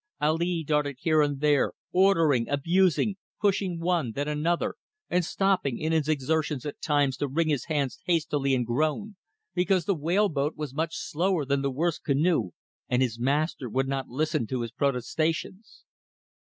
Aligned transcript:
Ali 0.19 0.63
darted 0.63 0.95
here 1.01 1.21
and 1.21 1.41
there, 1.41 1.73
ordering, 1.91 2.49
abusing, 2.49 3.17
pushing 3.39 3.79
one, 3.79 4.13
then 4.13 4.27
another, 4.27 4.73
and 5.11 5.23
stopping 5.23 5.77
in 5.77 5.91
his 5.91 6.09
exertions 6.09 6.65
at 6.65 6.81
times 6.81 7.17
to 7.17 7.27
wring 7.27 7.49
his 7.49 7.65
hands 7.65 7.99
hastily 8.05 8.55
and 8.55 8.65
groan, 8.65 9.15
because 9.53 9.85
the 9.85 9.93
whale 9.93 10.27
boat 10.29 10.55
was 10.57 10.73
much 10.73 10.95
slower 10.95 11.45
than 11.45 11.61
the 11.61 11.69
worst 11.69 12.03
canoe 12.03 12.49
and 12.89 13.03
his 13.03 13.19
master 13.19 13.69
would 13.69 13.87
not 13.87 14.07
listen 14.07 14.47
to 14.47 14.61
his 14.61 14.71
protestations. 14.71 15.83